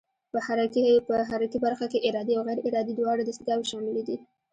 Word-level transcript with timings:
په 0.31 0.37
حرکي 1.29 1.59
برخه 1.65 1.85
کې 1.91 1.99
ارادي 2.07 2.33
او 2.35 2.43
غیر 2.47 2.59
ارادي 2.67 2.93
دواړه 2.95 3.23
دستګاوې 3.23 3.69
شاملې 3.71 4.03
دي. 4.07 4.17